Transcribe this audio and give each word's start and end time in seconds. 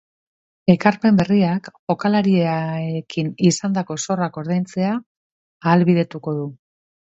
Ekarpen 0.73 1.19
berriak 1.19 1.69
jokalariekin 1.91 3.31
izandako 3.53 4.01
zorrak 4.07 4.43
ordaintzea 4.45 4.93
ahalbidetuko 4.99 6.39
du. 6.43 6.53